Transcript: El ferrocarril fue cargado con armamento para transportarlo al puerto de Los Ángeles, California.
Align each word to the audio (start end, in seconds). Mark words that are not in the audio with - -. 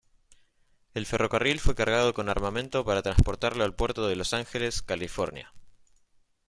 El 0.95 1.05
ferrocarril 1.05 1.59
fue 1.59 1.75
cargado 1.75 2.15
con 2.15 2.27
armamento 2.27 2.83
para 2.83 3.03
transportarlo 3.03 3.63
al 3.63 3.75
puerto 3.75 4.07
de 4.07 4.15
Los 4.15 4.33
Ángeles, 4.33 4.81
California. 4.81 5.53